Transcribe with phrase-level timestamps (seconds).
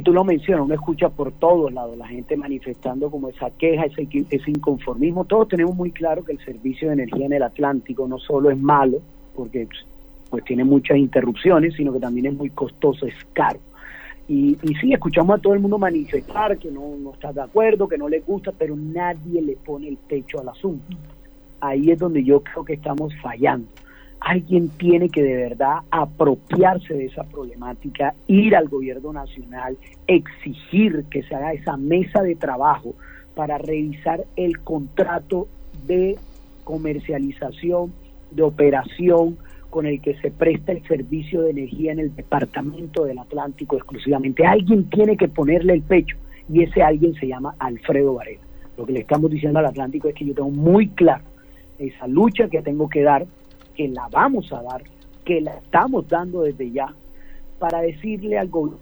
[0.00, 3.86] Sí, tú lo mencionas, uno escucha por todos lados la gente manifestando como esa queja,
[3.86, 5.24] ese, ese inconformismo.
[5.24, 8.56] Todos tenemos muy claro que el servicio de energía en el Atlántico no solo es
[8.56, 9.02] malo,
[9.34, 9.66] porque
[10.30, 13.58] pues tiene muchas interrupciones, sino que también es muy costoso, es caro.
[14.28, 17.88] Y, y sí, escuchamos a todo el mundo manifestar que no, no está de acuerdo,
[17.88, 20.96] que no le gusta, pero nadie le pone el pecho al asunto.
[21.60, 23.66] Ahí es donde yo creo que estamos fallando
[24.20, 29.76] alguien tiene que de verdad apropiarse de esa problemática, ir al gobierno nacional,
[30.06, 32.94] exigir que se haga esa mesa de trabajo
[33.34, 35.48] para revisar el contrato
[35.86, 36.16] de
[36.64, 37.92] comercialización,
[38.30, 39.38] de operación
[39.70, 44.44] con el que se presta el servicio de energía en el departamento del Atlántico exclusivamente.
[44.44, 46.16] Alguien tiene que ponerle el pecho
[46.52, 48.40] y ese alguien se llama Alfredo Varela.
[48.76, 51.24] Lo que le estamos diciendo al Atlántico es que yo tengo muy claro
[51.78, 53.26] esa lucha que tengo que dar
[53.80, 54.82] que la vamos a dar,
[55.24, 56.92] que la estamos dando desde ya,
[57.58, 58.78] para decirle al gobierno,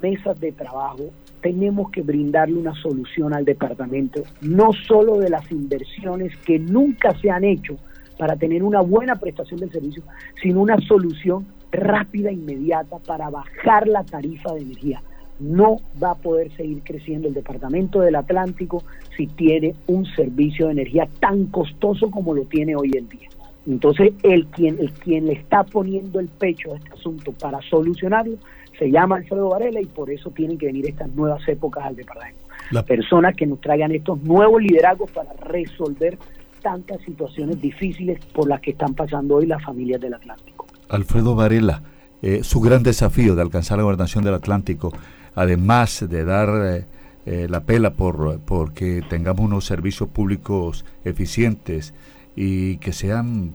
[0.00, 1.10] mesas de trabajo,
[1.40, 7.30] tenemos que brindarle una solución al departamento, no solo de las inversiones que nunca se
[7.30, 7.76] han hecho
[8.18, 10.02] para tener una buena prestación del servicio,
[10.42, 15.02] sino una solución rápida e inmediata para bajar la tarifa de energía.
[15.38, 18.82] No va a poder seguir creciendo el departamento del Atlántico
[19.16, 23.28] si tiene un servicio de energía tan costoso como lo tiene hoy en día.
[23.66, 28.36] Entonces, el quien, el quien le está poniendo el pecho a este asunto para solucionarlo
[28.78, 32.40] se llama Alfredo Varela y por eso tienen que venir estas nuevas épocas al departamento.
[32.70, 36.18] Las personas que nos traigan estos nuevos liderazgos para resolver
[36.62, 40.66] tantas situaciones difíciles por las que están pasando hoy las familias del Atlántico.
[40.88, 41.82] Alfredo Varela,
[42.22, 44.92] eh, su gran desafío de alcanzar la gobernación del Atlántico,
[45.34, 46.84] además de dar eh,
[47.26, 51.94] eh, la pela por porque tengamos unos servicios públicos eficientes,
[52.36, 53.52] y que sean,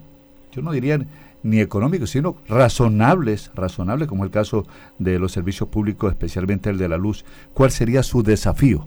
[0.52, 1.00] yo no diría
[1.44, 4.66] ni económicos, sino razonables, razonables como el caso
[5.00, 7.24] de los servicios públicos, especialmente el de la luz.
[7.54, 8.86] ¿Cuál sería su desafío?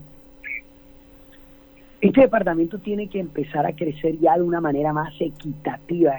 [2.00, 6.14] Este departamento tiene que empezar a crecer ya de una manera más equitativa.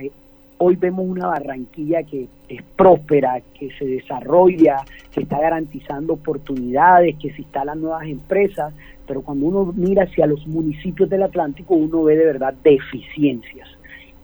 [0.64, 7.32] Hoy vemos una Barranquilla que es próspera, que se desarrolla, que está garantizando oportunidades, que
[7.32, 8.72] se instalan nuevas empresas,
[9.08, 13.68] pero cuando uno mira hacia los municipios del Atlántico, uno ve de verdad deficiencias,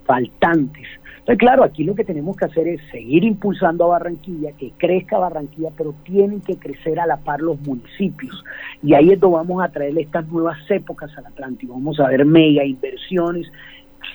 [0.06, 0.86] faltantes.
[1.18, 5.18] Entonces, claro, aquí lo que tenemos que hacer es seguir impulsando a Barranquilla, que crezca
[5.18, 8.44] Barranquilla, pero tienen que crecer a la par los municipios.
[8.84, 11.74] Y ahí es donde vamos a traer estas nuevas épocas al Atlántico.
[11.74, 13.52] Vamos a ver mega inversiones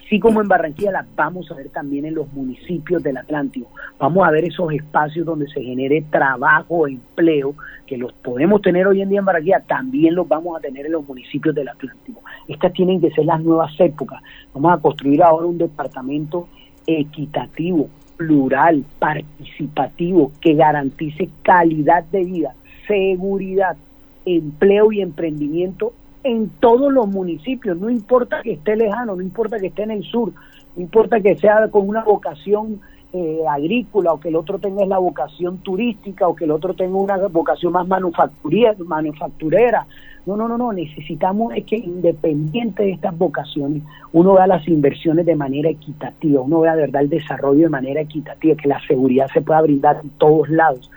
[0.04, 3.68] así como en Barranquilla las vamos a ver también en los municipios del Atlántico.
[3.98, 7.54] Vamos a ver esos espacios donde se genere trabajo, empleo,
[7.86, 10.92] que los podemos tener hoy en día en Barranquilla, también los vamos a tener en
[10.92, 12.20] los municipios del Atlántico.
[12.48, 14.22] Estas tienen que ser las nuevas épocas.
[14.54, 16.48] Vamos a construir ahora un departamento
[16.86, 22.54] equitativo, plural, participativo, que garantice calidad de vida,
[22.86, 23.76] seguridad,
[24.24, 25.92] empleo y emprendimiento
[26.24, 30.04] en todos los municipios, no importa que esté lejano, no importa que esté en el
[30.04, 30.32] sur,
[30.76, 32.80] no importa que sea con una vocación
[33.12, 36.96] eh, agrícola o que el otro tenga la vocación turística o que el otro tenga
[36.96, 39.86] una vocación más manufacturera.
[40.24, 45.26] No, no, no, no, necesitamos es que independiente de estas vocaciones, uno vea las inversiones
[45.26, 49.26] de manera equitativa, uno vea de verdad el desarrollo de manera equitativa, que la seguridad
[49.34, 50.90] se pueda brindar en todos lados.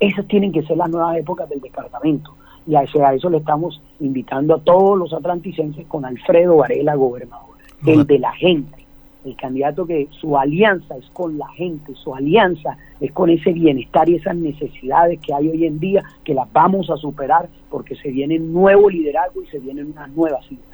[0.00, 2.34] Esas tienen que ser las nuevas épocas del departamento
[2.66, 7.56] y a eso, le estamos invitando a todos los atlanticenses con Alfredo Varela, gobernador,
[7.86, 8.86] el de la gente,
[9.24, 14.08] el candidato que su alianza es con la gente, su alianza es con ese bienestar
[14.08, 18.10] y esas necesidades que hay hoy en día, que las vamos a superar porque se
[18.10, 20.66] viene un nuevo liderazgo y se vienen unas nuevas ideas.